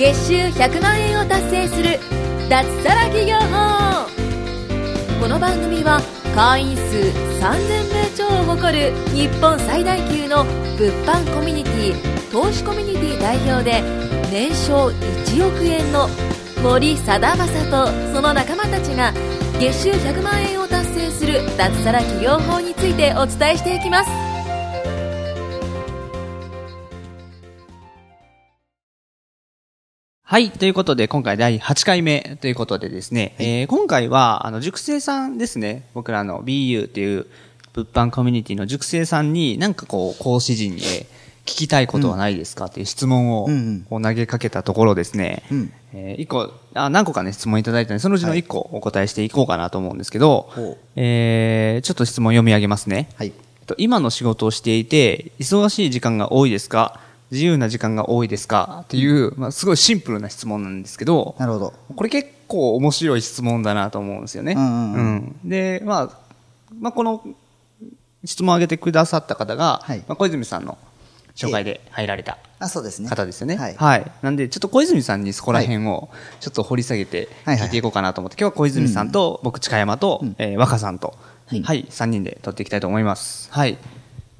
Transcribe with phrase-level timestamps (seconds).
[0.00, 1.98] 月収100万円を達成する
[2.48, 4.08] 脱サラ企業法。
[5.20, 6.00] この番組は
[6.34, 10.44] 会員数3000名超を誇る日本最大級の
[10.78, 13.82] 物販コミュニティ投資コミュニティ代表で
[14.30, 16.08] 年商1億円の
[16.62, 19.12] 森貞正とその仲間たちが
[19.58, 24.29] 月収100万円を達成する脱サラ企業法についてお伝えしていきます。
[30.30, 30.52] はい。
[30.52, 35.88] ということで、今回第8回目ということでですね、えー今回は、あの、塾生さんですね。
[35.92, 37.26] 僕らの BU っていう
[37.72, 41.06] 物販コミュニティの塾生さんに、なんかこう、講師陣で聞
[41.56, 42.66] きたいことはないですか？
[42.66, 43.32] っていう質問
[43.90, 53.08] を投げかけたところですね、うんえー一個、あ、何個かね、質問いただいたので、そのうちの一個お答えしていこうかなと思うんですけど、ほうえーちょっと質問読み上げますね。
[53.16, 53.32] はい。
[53.62, 57.00] えっと今の仕事をしていて、忙しい時間が多いですか？
[57.30, 58.80] 自由な時間が多いですか？
[58.84, 61.74] っていう、まあ、すごいシンプルな質問なんですけど、なるほど。
[61.96, 64.52] これ結構面白い質問だなと思うんですよね。
[64.56, 65.02] うんうんうん
[65.44, 66.18] うんで、まあ、
[66.78, 67.22] まあ、この
[68.24, 70.76] 質問を挙げてくださった方が、はいまあ、小泉さんの
[71.34, 73.08] 紹介で入られたあ、そうですね。
[73.08, 73.56] 方ですよね。
[73.56, 74.12] はい。
[74.22, 76.10] なんで、ちょっと小泉さんにそこら辺を
[76.40, 81.14] ちょっと掘り下げてはいはい聞いていこうかなと思って、今日は小泉さんと、僕、近山と、うんえー若さんと、は、
[81.46, 83.48] はいい3人で撮っていきたいと思います。
[83.52, 83.78] はい。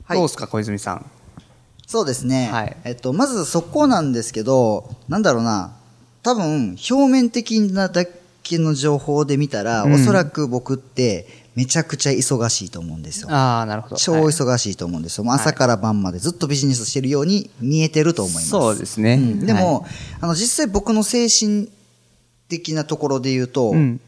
[0.05, 1.07] はいどうですか、小泉さん？
[1.91, 2.49] そうですね。
[2.53, 5.73] はいえっと、まずそこなんですけど、なんだろうな。
[6.23, 8.05] 多分、表面的なだ
[8.45, 13.29] けの情報で見たら、うんおそらく僕ってめちゃくちゃ忙しいと思うんですよ。
[13.33, 13.97] ああ、なるほど。
[13.97, 15.25] 超はい忙しいと思うんですよ。
[15.25, 18.49] もう朝から晩までずっとビジネスしてるように見えてると思います。
[18.51, 19.15] そうですね。
[19.15, 21.69] うんでも、はいあの、実際僕の精神
[22.49, 24.01] 的なところで言うと、うん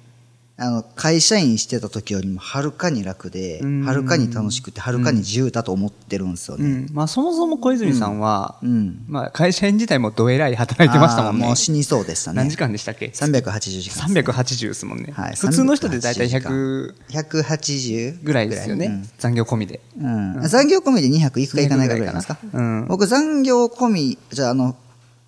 [0.58, 6.64] あの、会社員してた時よりもはるかに楽でうん、はるかに楽しくて、はるかに自由だと思ってるんですよね。
[6.64, 6.86] うん。
[6.92, 9.04] まあ、そもそも小泉さんは、うん。
[9.08, 11.46] まあ、会社員自体もどえらい働いてましたもんね。
[11.46, 12.36] もう死にそうでしたね。
[12.36, 14.20] 何時間でしたっけ？380時間ね。
[14.20, 15.12] 380ですもんね。
[15.12, 19.04] はい普通の人で大体100 180ぐらいですよね。
[19.18, 19.80] 残業込みで。
[19.98, 20.36] うん。
[20.36, 24.76] うん残業込みで200いくかいかないかぐらいなんですか200ぐらいかなうん僕残業込み、じゃああの、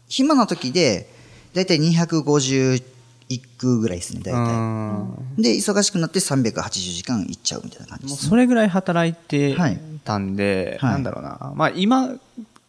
[0.09, 1.09] 暇な時で、
[1.54, 2.94] だいたい250
[3.29, 5.43] いくぐらいですね、だいたうんい。
[5.43, 8.29] で、忙しくなって380時間いっちゃうみたいな感じですね。
[8.31, 11.53] それぐらい働いてはいたんで、はいなんだろうな。
[11.57, 12.11] まあ今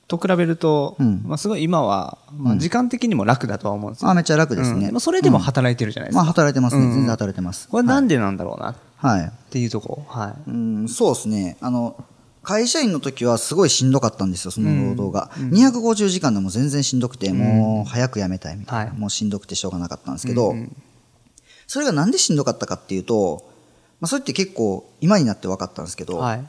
[0.08, 4.10] と比べると、うんまあすごい今は、まあ時間的にも楽だとは思うんですよ。
[4.12, 4.88] あ、めっちゃ楽ですね。
[4.88, 6.24] うんまあそれでも働いてるじゃないですか。
[6.24, 6.86] まあ働いてますね。
[6.86, 7.68] うん全然働いてます。
[7.68, 9.32] これなんでなんだろうなっはい。
[9.52, 10.06] ていうとこ。
[10.08, 10.50] はい。
[10.50, 11.58] うん、そうですね。
[11.62, 11.96] あの、
[12.45, 15.31] 会社員の時はすごいしんどかったんですよ、その労働が。
[15.50, 18.91] 250時間でも全然しんどくて、もう早く辞めたいみたいな。
[18.91, 20.75] はいもうしんどくてしょうがなかったんですけど、うんうん
[21.67, 23.44] それがなんでしんどかったかっていうと、
[24.00, 26.47] まあ、それって結構今になって分かったんですけど、はい。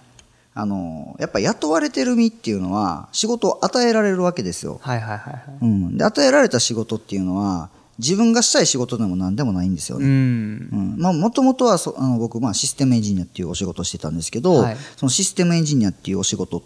[0.58, 4.78] あの、やっぱ雇われてる身っていうのは仕事を与えられるわけですよ。
[4.82, 5.42] はいはいはいはい。
[5.60, 5.96] うん。
[5.98, 7.68] で、与えられた仕事っていうのは、
[7.98, 10.06] 自分がしたい仕事でも何でもないんですようね。
[10.06, 10.10] ん。
[10.10, 16.62] うんまあ、もともとはそあの僕、まあ、システムエンジニアっていうお仕事をしてたんですけど、はいそのシステムエンジニアっていうお仕事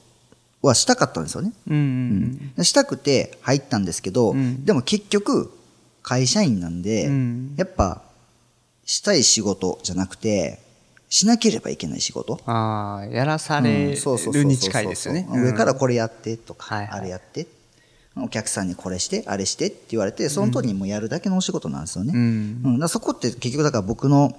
[0.63, 1.53] はしたかったんですよね。
[1.69, 5.53] うんうんでしたくて入ったんですけど、うんでも結局、
[6.03, 8.03] 会社員なんで、うんやっぱ、
[8.85, 10.59] したい仕事じゃなくて、
[11.09, 12.41] しなければいけない仕事。
[12.47, 15.29] ああ、やらさうんれそうそうそうそうるに近いですよね。
[15.33, 17.47] 上からこれやってとか、はいはいあれやって、
[18.17, 22.13] お客さんにこれして、あれしてって言われて、その通りにもうやるだけのお仕事なんですよね。
[22.15, 22.79] うん。
[22.81, 22.89] うん。
[22.89, 24.37] そこって結局だから僕の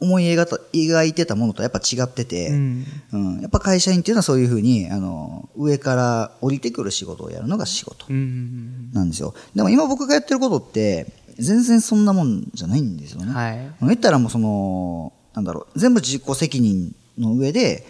[0.00, 2.84] 思い描いた描いてたものとやっぱ違ってて、うん。
[3.12, 3.40] うん。
[3.40, 9.34] やっぱ会社員っていうのはそういうふうに、あの、上から降りてくる仕事をやるのが仕事なんですよ。
[9.54, 11.06] でも今僕がやってることって、
[11.38, 13.32] 全然そんなもんじゃないんですよね。
[13.32, 13.70] はい。
[13.82, 17.86] 言ったらもうその、なんだろう、全部自己責任の上で、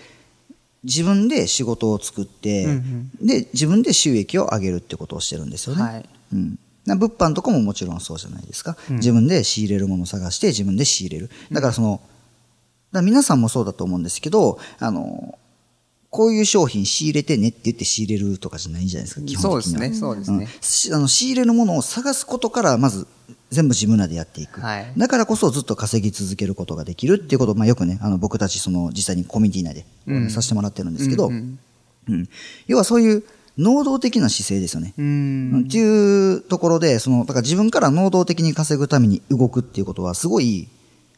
[0.86, 5.82] 自分で仕事を作って、うんで、自分で収益を上げるってことをしてるんですよね。
[5.82, 6.58] はいうん。
[6.86, 8.76] な物販とかももちろんそうじゃないですか。
[8.90, 11.30] 自分で仕入れるものを探して自分で仕入れる。
[11.50, 12.00] だからその、
[12.92, 15.38] だ皆さんもそうだと思うんですけど、あの、
[16.16, 19.80] こういう商品仕入れてねって言って仕入れるとかじゃないじゃないですか、基本的には。
[19.80, 23.06] そうですねそうですねんしあの仕入れるものを探すことから、まず
[23.50, 24.62] 全部自分らでやっていく。
[24.62, 31.58] はいだからこそずっと稼ぎ続けることができるっていうことを、まあよくね、あの僕たちその実際にコミュニティ内で、うんさせてもらってるんですけど、ううん
[32.14, 32.28] ん
[32.66, 33.22] 要はそういう
[33.58, 34.94] 能動的な姿勢ですよね。
[34.96, 35.64] うん。
[35.66, 40.68] っていうところで、その、だから自分から能動的に稼ぐために動くっていうことは、すごい、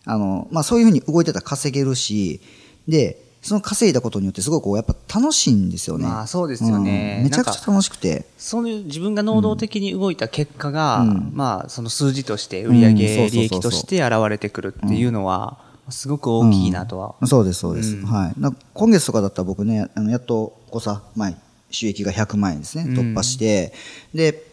[0.05, 2.41] あの、まあそういうふうに動いてたら稼げるし、
[2.87, 6.07] で、その稼いだことによってすごいこう、やっぱ楽しいんですよね。
[6.07, 8.27] まあそうですよねうんめちゃくちゃ楽しくて。
[8.37, 15.59] そういう自分が能動的に動いた結果が、うんまあその数字として売上利益として現れてくるっていうのは、
[15.91, 17.15] すごく大きいなとは。
[17.27, 17.95] そうです、そうです。
[17.97, 18.41] うんはい。
[18.41, 21.37] な今月とかだったら僕ね、あのやっと、こうさ、前、
[21.71, 23.73] 収益が100万円ですね、うん突破して、
[24.15, 24.45] で、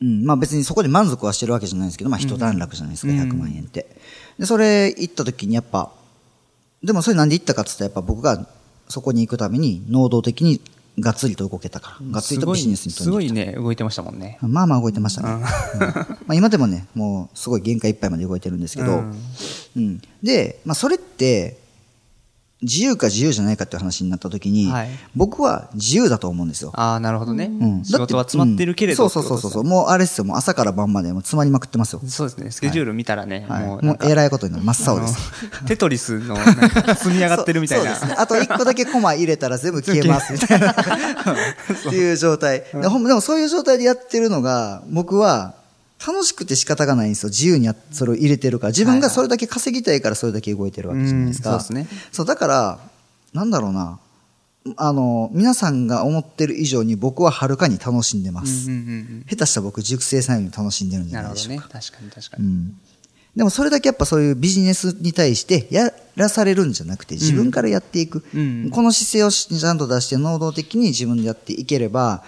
[0.00, 3.86] うん、まあ別にそこで満足はしてるわけじゃないんですけど、まあ一段落じゃないですか、100万円って。
[4.38, 5.90] で、それ行った時にやっぱ、
[6.82, 8.46] でもそれなんで行ったかって言ったらやっぱ僕が
[8.88, 10.60] そこに行くために能動的に
[10.98, 13.30] がっつりと動けたから、がっつりとビジネスにすごい。
[13.30, 14.38] ね、動いてましたもんね。
[14.40, 15.30] まあまあ動いてましたね。
[15.30, 15.48] うんま
[16.28, 19.14] あ今でもね、もうすごい限界いっぱいまで動いてるんですけど、うん
[19.76, 21.58] うんで、まあそれって、
[22.62, 26.70] 自由か自由じゃないかっていう話になった時に、はい僕は自由だと思うんですよ。
[26.74, 27.46] ああ、なるほどね。
[27.46, 29.64] うん仕事は詰まってるけれど、うんそうそうそうそう。
[29.64, 30.24] もうあれですよ。
[30.24, 32.00] もう朝から晩までもう詰まりまくってますよ。
[32.06, 32.50] そうですね。
[32.50, 33.64] スケジュール見たらね、はい。
[33.64, 34.64] もうなんかもうえらいことになる。
[34.64, 35.64] 真っ青です。
[35.66, 36.36] テトリスの
[36.94, 37.94] 積み上がってるみたいな。
[37.94, 38.16] そうですね。
[38.18, 40.70] あと一個だけコマ入れたら全部消えます みたいな。
[40.72, 40.76] っ
[41.82, 42.64] ていう状態。
[42.72, 45.54] でもそういう状態でやってるのが、僕は
[46.04, 47.30] 楽しくて仕方がないんですよ。
[47.30, 48.70] 自由にやそれを入れてるから。
[48.70, 51.54] 自分がそれだけ稼ぎたいからそれだけ動いてるわけじゃないですか。
[51.54, 51.98] うんそうですね。
[52.12, 52.78] そう、だから、
[53.32, 53.98] なんだろうな。
[54.76, 58.70] あの、皆さんが思ってる以上に僕ははるかに楽しんでます。
[58.70, 61.78] うんうんうん下手したら僕、熟成さんより楽しんでるんじゃなるほどないでしょうか。。
[61.78, 62.44] ね確かに確かに。
[62.44, 62.80] うん。
[63.36, 68.24] でもそれだけやっぱそういうビジネスに対してやらされるんじゃなくて自分からやっていく。
[68.34, 72.24] うんこの姿勢をしちゃんと出して能動的に自分でやっていければ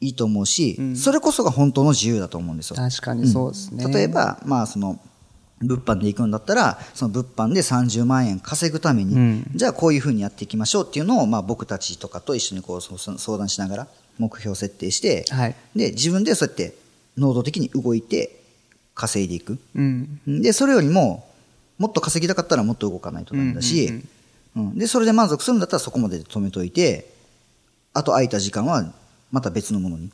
[0.00, 2.76] いいと思うし、うんそれこそが本当の自由だと思うんですよ。
[2.76, 3.92] 確かにそうですね。
[3.92, 5.00] 例え、ば、まあその、
[5.60, 15.56] 物販で行くんだったら、その物販で30万円稼ぐために、うんじゃあこういうふうにやっていきましょうっていうのを、まあ僕たちとかと一緒にこう相談しながら目標設定して、はい。
[15.74, 16.74] で、自分でそうやって
[17.16, 18.40] 能動的に動いて
[18.94, 19.58] 稼いでいく。
[19.74, 20.20] うん。
[20.26, 21.26] で、それよりも、
[21.78, 27.12] もっと稼ぎたかったらもっと動かないとダメだし、うんうんうんで、それで満足するんだったらそこまでで止めといて、
[27.94, 28.92] あと空いた時間は
[29.30, 30.10] また別のものに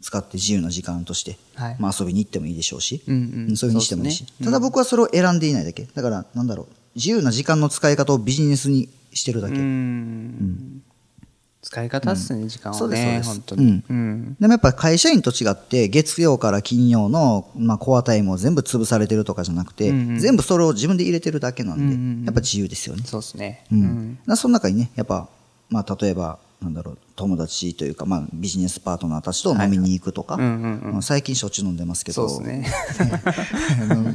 [0.00, 5.88] 使って自由な時間として、はいまあ遊びに行ってもいいでしょうし、うんうんそういうふうにしてもいいし、ねただ僕はそれを選んでいないだけ。
[5.94, 9.54] だから、なんだろう、自由な時間の使い方をビジネスにしてるだけ。
[9.54, 10.82] うん。
[11.66, 13.64] 使い方っすね、時間そうをね、そうです本当に。
[13.64, 14.36] うんうん。
[14.38, 23.02] でもやっぱ会社員と違って、月曜から金曜の、まあ、コアタイムを全部潰されてるとかじゃなくて、うんうん全部それを自分で入れてるだけなんで、うんうんうんやっぱ自由ですよね。
[23.04, 23.64] そうですね。
[23.72, 24.18] うん。
[24.36, 25.28] その中にね、やっぱ、
[25.68, 30.38] まあ、例えば、なんだろう、友達というか、まあ、ビジネスパートナーたちと飲みに行くとか、
[31.02, 33.16] 最近しょっちゅう飲んでますけど、そうですね。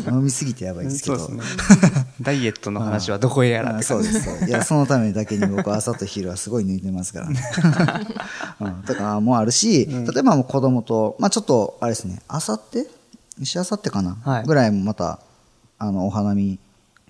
[0.10, 1.30] 飲飲みすぎてやばいですけど。
[1.30, 1.44] ね。
[2.22, 4.46] ダイエットの話はどこへやらってそうです。
[4.46, 7.40] いや、そのためだけに僕は朝と昼はすごい抜いてますからね。
[8.60, 12.88] うん、とかもあるし、例えばもう子供と、まあちょっと、あれですね、あさって？
[13.44, 15.20] しあさってかな、はいぐらいもまた、
[15.80, 16.60] あの、お花見、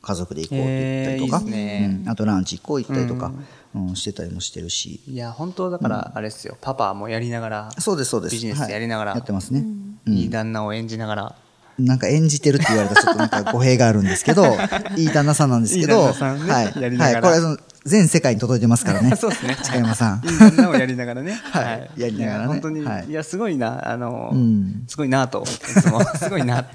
[0.02, 5.00] 家族で行こうって言ったりとか、えーねうんあとランチ行こう行ったりとか、うんしてたりもしてるし。
[5.08, 6.58] いや、本当だから、あれですよ。
[6.60, 8.34] パパもやりながら、そうです、そうです。
[8.34, 9.64] ビジネスやりながらはいやってますね。
[10.08, 11.36] いい旦那を演じながら、
[11.80, 14.44] なんか演じてるって言われたらちょっとなんか語弊があるんですけど、
[14.98, 16.82] いい旦那さんなんですけど、いい旦那さんねはい。
[16.82, 17.40] やりながらはい。
[17.40, 19.16] これはその全世界に届いてますからね。
[19.18, 19.58] そうですね。
[19.64, 20.22] 近山さん。
[20.24, 21.40] いい旦那を やりながらね。
[21.44, 21.62] は
[21.98, 22.02] い。
[22.02, 22.44] やりながらね。
[22.44, 22.44] い。
[22.44, 24.84] や本当に、はいいや、すごいな、あの、うん。
[24.88, 26.66] すごいなと、いつも、 すごいな、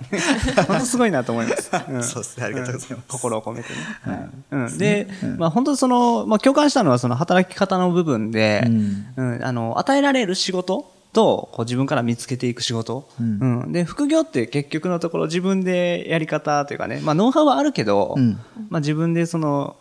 [0.66, 1.70] 本当すごいなと思います。
[1.92, 2.02] ん。
[2.02, 3.00] そうですねありがとうございます。
[3.00, 3.02] ん。
[3.06, 3.78] 心を込めてね。
[4.02, 4.28] はい。
[4.50, 5.08] うん、で、
[5.38, 9.06] まあ本当その、まあ共感したのはその働き方の部分で、うん。
[9.16, 9.44] うん。
[9.44, 13.38] あの、与えられる仕事と、こう自分から見つけていく仕事、うん。
[13.62, 13.72] うん。
[13.72, 18.38] で、副業って結局のところ自分でやり方というかね、まあノウハウはあるけど、うん。
[18.70, 19.76] まあ自分でその、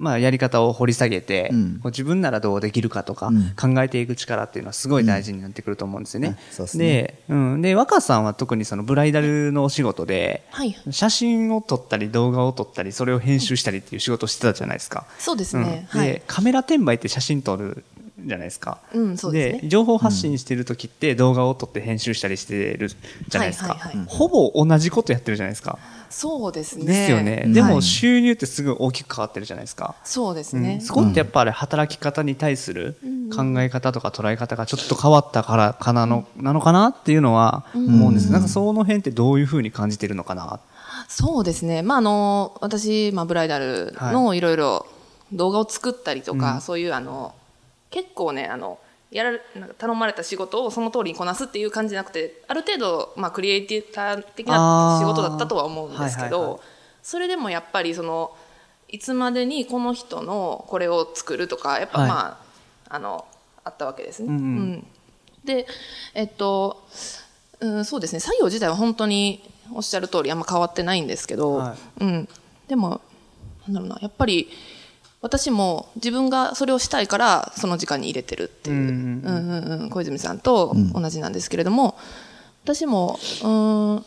[0.00, 6.28] まあ、やり方を掘り下げて、うんこう自分ならどうできるかとか、うん考えていく力っていうのはすごい大事になってくると思うんですよね。
[6.28, 7.62] うんそうですねで、うん。
[7.62, 15.06] で、若さんは特にそのブライダルのお仕事で、はい写真を撮ったり動画を撮ったり、それを編集したりっていう仕事をしてたじゃないですか。
[15.18, 15.86] そうですうんね。
[15.92, 16.22] で、はい。
[16.26, 17.84] カメラ転売って写真撮る
[18.26, 18.78] じゃないですか。
[18.94, 23.76] うんそうですね情報発信してる時って動画を撮って編集したりしてるじゃないですか。
[24.06, 25.78] ほぼ同じことやってるじゃないですか。
[26.10, 26.84] そうですね。
[26.84, 27.42] ですよね。
[27.46, 29.94] うんでもはい収入ってすごい大きく変わってるじゃないですか。
[30.04, 30.80] そうですね。
[30.82, 32.96] そこってやっぱり働き方に対する
[33.34, 38.30] 考え方とか捉え方がちょっと変わったからかなの、なのかなっていうのは思うんです。
[38.32, 40.60] なんかその辺ってどういうふうに感じてるのかな。
[41.08, 41.82] そうですね。
[41.82, 44.86] まあ、あの、私、まあ、ブライダルのいろいろ
[45.32, 47.34] 動画を作ったりとか、うんそういう、あの、
[47.90, 48.78] 結構ね、あの、
[49.10, 56.56] やられなんか頼まれた仕事をその通りにこなすっていう感じじゃなくて、ある程度、まあ、クリエイティター的な仕事だったとは思うんですけあーはいはいはい。
[56.56, 56.62] ど、
[57.02, 58.36] それでもやっぱり、その、
[58.88, 62.08] いつまでにこの人のこれを作るとか、やっぱはい。
[62.08, 62.40] ま
[62.88, 63.26] あ、あの、
[63.64, 64.28] あったわけですね。
[64.28, 64.42] うんうん。
[64.42, 64.86] うん。
[65.44, 65.66] で、
[66.14, 66.86] えっと、
[67.60, 72.28] うん、そうですね、作業自体は本当におっしゃる通りあんま変わってないんですけど、はうん、
[72.68, 73.00] でも、
[73.66, 74.48] なんだろうな、やっぱり
[75.22, 79.82] 私も自分がそれをしたいからその時間に入れてるっていう、うんうんうん。
[79.82, 81.96] うん小泉さんと同じなんですけれども、
[82.64, 84.04] 私も、うん、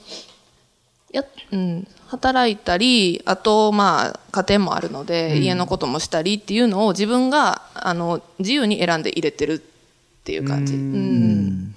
[1.13, 9.59] や、うん、働いたり、あと、まあ、家庭もあるので、家のこともしたりっていうのを自分が、あの、自由に選んで入れてるっ
[10.23, 10.73] ていう感じ。
[10.73, 10.79] うん。
[10.79, 11.75] うん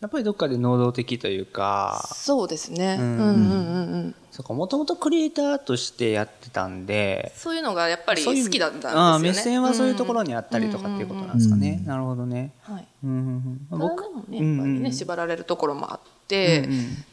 [0.00, 2.96] やっぱりどっかで能動的というか、そうですね。
[3.00, 4.14] ううんんうんうんうん。
[4.30, 9.28] そこもともとクリエイターとしてやってたんで、そういうのがやっぱり好きだったんですよね。
[9.28, 11.82] 目線はそういうところにあったりとかっていうことなんですかね。
[11.84, 12.52] なるほどね。
[12.68, 12.74] うん。
[12.74, 12.88] はい。
[13.02, 16.68] うんうんうん、僕もね、やっぱりね、縛られるところもあって、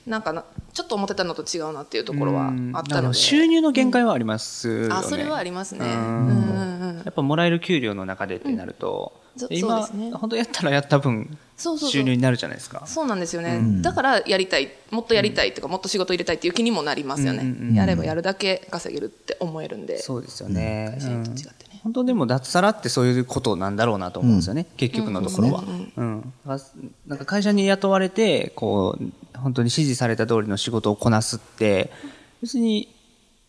[0.06, 0.44] なんかな、
[0.74, 3.18] ちょっと思ってたのと違うなっていうところはあったので。
[3.18, 4.94] 収入の限界はありますよね。
[4.94, 5.86] あ、それはありますね。
[5.86, 6.98] ううんんうんうん。
[6.98, 9.40] やっぱもらえる給料の中でってなると、うん。
[9.40, 10.12] そ今、ね。
[10.12, 12.86] 本当やったらやった分収入になるじゃないですか。
[12.86, 20.00] そうなんですよね、だからやりたいもっとやりたいとか、もっと仕事入れたいっていう気にもなりますよね、うんうんうんやればやるだけ稼げるって思えるんで。
[20.00, 20.92] そうですよね。
[21.00, 25.64] 会社員と違ってねうん本当でも脱サラってそういうことなんだろうなと思うんですよね、結局のところは。
[25.98, 26.34] うん。
[27.06, 27.20] なん。
[27.20, 31.92] か会社に雇われてこう本当に指示された通りの仕事をこなすって
[32.42, 32.92] 別に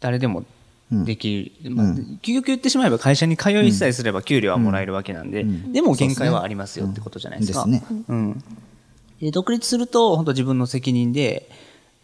[0.01, 0.45] 誰でも
[0.91, 7.65] できる、まあ、究極言ってしまえば会社に通いさえすれば給料はもらえるわけなんで、でも限界はありますよってことじゃないですか。
[7.65, 8.03] ですね。
[8.07, 8.45] うん、
[9.19, 11.49] で独立すると本当自分の責任で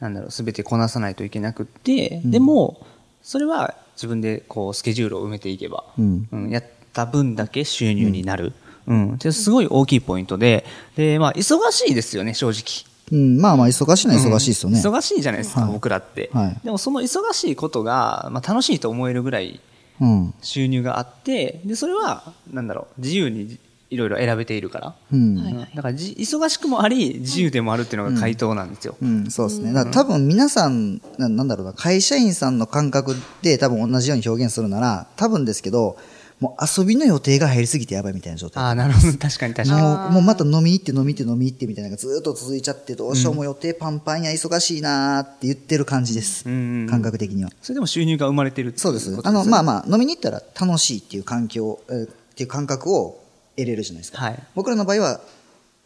[0.01, 2.87] なんだろう全てこなさないといけなくって、でも
[3.23, 6.29] それは自分でこうスケジュールを埋めていけば、うん。
[6.33, 8.53] うんやった分だけ収入になる、
[8.87, 9.19] うん。
[9.19, 10.65] ですごい大きいポイントで
[10.97, 12.91] で、まあ、忙しいですよね正直。
[13.11, 14.81] うん、まあまあ、忙しいのは忙しいですよね。
[14.81, 15.73] 忙しいじゃないですか、はい。
[15.73, 16.61] 僕らって、はい。
[16.65, 19.61] でもその忙しいことが、まあ、楽しいと思えるぐらい
[20.01, 20.35] うん。
[20.43, 23.59] 収入があってでそれはなんだろう自由に
[23.93, 25.61] いろいろ選べているから、うん。
[25.75, 29.73] だからじ忙しくもあり自由でもあるっていうのが回答なんですよ、うん、そうですね。
[29.75, 35.99] だから多分皆さん、ななんだろうな、会社員さんの感覚で多分同じように表現するなら、多分ですけど、
[36.41, 38.65] もう遊びの予定が入りすぎてやばいみたいな状態。
[38.65, 46.45] ああなるほど確かに確かにもう、もうまた飲み行って飲み行って飲み行ってみたいなのがずっと続いちゃって、どうしようも予定パンパンや忙しいなーって言ってる感じです。
[46.47, 47.51] うんうんうん感覚的には。
[47.63, 49.17] それでも収入が生まれてるっていそうです。
[49.23, 53.22] あの、まああまあ、飲みに行ったら楽しいっていう環境、えーっていう感覚を
[53.57, 54.19] 得れるじゃないですか。
[54.19, 54.39] はい。
[54.55, 55.21] 僕らの場合は、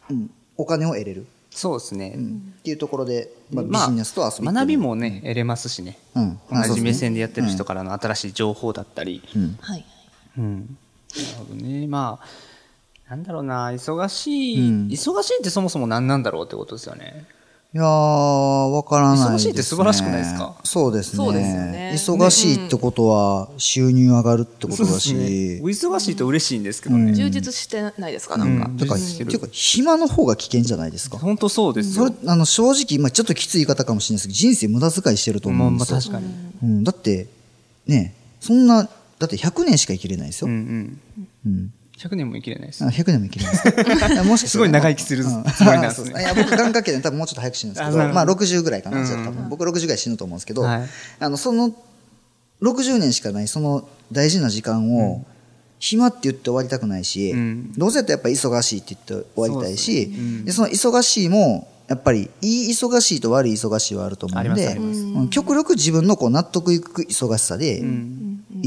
[0.09, 1.25] うん、お金を得れる。
[1.49, 2.53] そうですね、うん。
[2.59, 4.51] っていうところで、まあ、ビまあジネスと遊びっていうの。
[4.51, 6.39] は学びもね得れますしね、うん。
[6.51, 9.57] 同じ目線でやってる人からの新しい情報だったり、うん。
[9.59, 9.85] はい。
[10.37, 10.55] うん。
[10.59, 10.69] なる
[11.39, 11.87] ほどね。
[11.87, 12.27] まあ
[13.09, 13.69] なんだろうな。
[13.69, 14.87] 忙しい、うん。
[14.87, 17.25] 忙しいってそもそも何なんだろうってことですよね
[17.73, 19.35] いやー、わからないです、ね。
[19.35, 20.55] 忙しいって素晴らしくないですか？
[20.63, 21.17] そうですね。
[21.17, 25.09] そうですよね忙しいってことは収入上がるってことだし。
[25.09, 28.37] そうですねお忙しいと嬉しいんですけどね、充実してないですか？
[28.37, 31.17] なんか、うんてか、ていうか、暇の方が危険じゃないですか。
[31.17, 35.95] 本当そうですよそれ、あの、正直、まあちょっときつい言い方かもしれないですけど、人生無駄遣いしてるとまあ思うんですよ。
[35.95, 36.33] まあ確かに、
[36.63, 37.27] うん、だって、
[37.85, 38.83] ね、そんな、
[39.19, 40.47] だって100年しか生きれないですよ。
[40.47, 40.99] うんうん
[41.45, 41.73] うん。
[41.97, 42.85] 100年も生きれないです。
[42.85, 44.23] あ100年も生きれないです。
[44.23, 46.21] もしかすごい長生きするつもりなんですね。
[46.21, 49.49] いや、僕、願掛けで多分もうちょっと早く死ぬんですけど、まあ60ぐらいかな、多分。
[49.49, 50.87] 僕60ぐらい死ぬと思うんですけど、はい。
[51.19, 51.73] あの、その、
[52.61, 55.25] 60年しかないその大事な時間を、
[55.79, 57.73] 暇って言って終わりたくないし、うん。
[57.73, 60.11] どうせやったらやっぱり忙しいって言って終わりたいし、
[60.43, 64.77] でその忙しいも、やっぱり、いい忙しいと悪い忙しいはあると思うんで、
[65.29, 67.81] 極力自分のこう納得いく忙しさで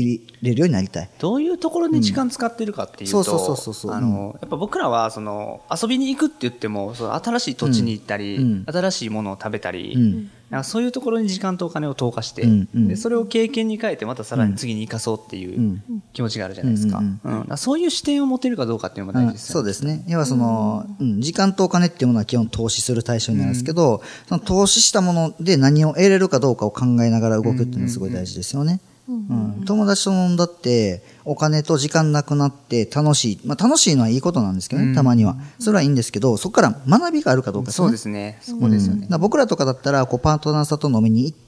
[0.00, 1.11] 入れるようになりたい。
[1.19, 8.64] どういうところに時間使ってるかっていうと、そうそうそうそうあの、やっぱ僕らは、その、遊びに行くって言っても、その新しい土地に行ったり、うん。
[8.66, 10.30] 新しいものを食べたり、うん。
[10.50, 16.02] なんかそういうところに時間とお金を投下して、でそれを経験に変えて、またさらに次に生かそうっていううん。
[16.12, 16.99] 気持ちがあるじゃないですか。
[16.99, 17.57] うん。
[17.57, 19.52] そういう視点を持てるかどうかっていうのも大事ですよね。
[19.52, 20.04] そうですね。
[20.09, 28.80] 要はその、うん、時間とお金っていうものは基本投資する対象になるんですけど、その投資したもので何を得れるかどうかを考えながら動くっていうのはすごい大事ですよね。
[29.10, 33.40] うん、友達と飲んだって、お金と時間なくなって楽しい。
[33.44, 35.36] まあ楽しいのはいいことなんですけどね、たまには。
[35.58, 37.72] それはいいんですけど、そこから学びがあるかどうかね。
[37.72, 38.38] そうですね。
[38.42, 41.38] そこですよね僕らとかだったら、こう、パートナーさんと飲みに行っ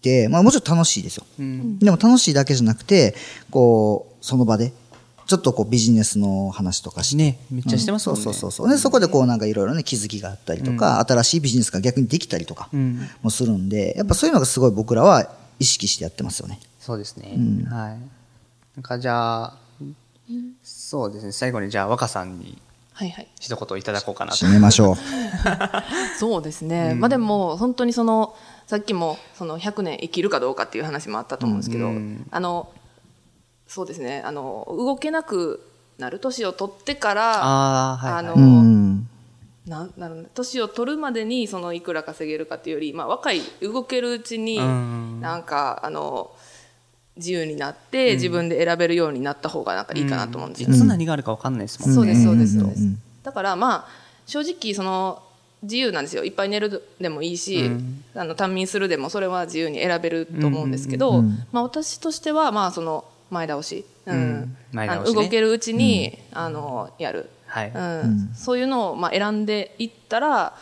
[0.00, 1.26] て、まあもちろん楽しいですよ。
[1.38, 3.14] うんでも楽しいだけじゃなくて、
[3.50, 4.72] こう、その場で、
[5.26, 7.16] ちょっとこうビジネスの話とかして。
[7.16, 8.24] ね、めっちゃしてますもんね。
[8.24, 8.70] そうそうそうそう。
[8.70, 15.28] で、そこでこうなんかいろいろね、気づきがあったりとか、新しいビジネスが逆にできたりとかうんもするんで、やっぱそういうのがすごい僕らは
[15.58, 16.58] 意識してやってますよね。
[16.82, 17.34] そうですね。
[17.36, 17.98] うんはい。
[18.74, 19.58] なんかじゃあ、
[20.64, 21.30] そうですね。
[21.30, 22.60] 最後にじゃあ若さんに
[22.92, 24.50] はいはい一言いただこうかなと締。
[24.50, 24.96] めましょう。
[26.18, 28.34] そうですね、まあでも本当にその
[28.66, 32.68] さっきもその100年生きるかどうかっていう話もあったと思うんですけど、うんあの
[33.68, 35.64] そうですねあの動けなく
[35.98, 38.24] なる年を取ってからああ、はい、はい。
[38.24, 39.08] あのうん。
[39.66, 46.32] ななる年を取るまでにそのいくら稼げるかっていうより、まあ、若い動けるうちにうんなんかあの
[47.16, 51.94] 自由になって自分で選べるようになった方がなんかいいかなと思うんですよ、いつ何があるか分かんないですもんね。
[51.94, 52.58] そうですそうです。
[52.58, 52.98] そうですうん。
[53.22, 53.88] だからまあ
[54.26, 55.22] 正直その
[55.62, 56.24] 自由なんですよ。
[56.24, 58.04] いっぱい寝るでもいいし、うん。
[58.14, 63.84] あの短眠するでもそれは自由に選べると思うんですけど、まあ、私としてはまあその前倒し。
[64.06, 64.14] うん。
[64.14, 64.56] うん。
[64.72, 65.14] 前あ倒しね。
[65.14, 67.30] の動けるうちに、あの、やる。
[67.46, 67.72] はい。
[67.74, 68.30] うん。
[68.34, 70.54] そういうのを、まあ、選んでいったら、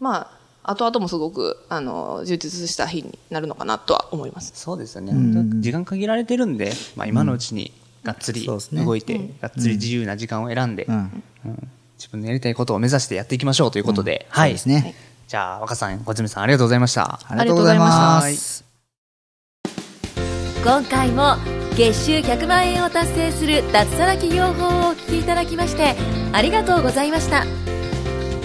[0.00, 4.52] まあ、後々もすごく、あの、充実した日になるのかなとは思います。
[4.54, 5.12] そうですよね。
[5.12, 14.50] 本当時間限られてるんで、まあ今のうちにがっつり動いて、がっつり自由な時間を選んで、うんうん自分のやりたいことを目指してやっていきましょうということで、はい。
[14.50, 14.94] そうですね。
[15.28, 17.20] じゃあ、若さん、小泉さん、ありがとうございました。
[17.28, 18.64] ありがとうございます。
[20.64, 21.36] 今回も
[21.76, 25.94] 月収100万円を達成する脱サラ企業法をお聞きいただきまして
[26.32, 27.73] ありがとうございました